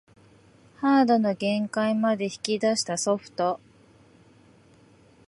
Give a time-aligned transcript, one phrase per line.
[0.77, 3.59] ハードの限界まで引き出したソフト